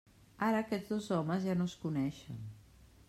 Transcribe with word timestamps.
Ara 0.45 0.61
aquests 0.63 0.89
dos 0.95 1.09
homes 1.17 1.45
ja 1.49 1.57
no 1.59 1.69
es 1.73 1.77
coneixen. 1.85 2.41